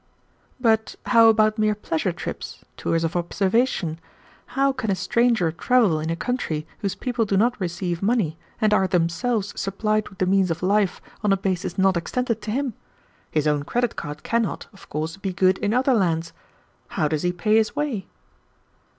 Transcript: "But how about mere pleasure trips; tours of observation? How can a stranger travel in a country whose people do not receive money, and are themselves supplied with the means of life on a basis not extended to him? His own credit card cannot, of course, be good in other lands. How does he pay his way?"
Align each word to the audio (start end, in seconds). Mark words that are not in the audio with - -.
"But 0.59 0.95
how 1.05 1.27
about 1.29 1.59
mere 1.59 1.75
pleasure 1.75 2.11
trips; 2.11 2.65
tours 2.75 3.03
of 3.03 3.15
observation? 3.15 3.99
How 4.57 4.71
can 4.71 4.89
a 4.89 4.95
stranger 4.95 5.51
travel 5.51 5.99
in 5.99 6.09
a 6.09 6.15
country 6.15 6.65
whose 6.79 6.95
people 6.95 7.23
do 7.23 7.37
not 7.37 7.61
receive 7.61 8.01
money, 8.01 8.39
and 8.59 8.73
are 8.73 8.87
themselves 8.87 9.53
supplied 9.55 10.09
with 10.09 10.17
the 10.17 10.25
means 10.25 10.49
of 10.49 10.63
life 10.63 11.01
on 11.23 11.31
a 11.31 11.37
basis 11.37 11.77
not 11.77 11.97
extended 11.97 12.41
to 12.41 12.49
him? 12.49 12.73
His 13.29 13.45
own 13.45 13.61
credit 13.61 13.95
card 13.95 14.23
cannot, 14.23 14.65
of 14.73 14.89
course, 14.89 15.17
be 15.17 15.31
good 15.33 15.59
in 15.59 15.71
other 15.71 15.93
lands. 15.93 16.33
How 16.87 17.07
does 17.07 17.21
he 17.21 17.31
pay 17.31 17.57
his 17.57 17.75
way?" 17.75 18.07